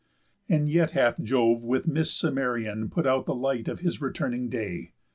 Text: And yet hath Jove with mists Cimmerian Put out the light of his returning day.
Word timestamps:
And 0.49 0.67
yet 0.67 0.89
hath 0.97 1.21
Jove 1.21 1.61
with 1.61 1.85
mists 1.85 2.19
Cimmerian 2.19 2.89
Put 2.89 3.05
out 3.05 3.27
the 3.27 3.35
light 3.35 3.67
of 3.67 3.81
his 3.81 4.01
returning 4.01 4.49
day. 4.49 4.93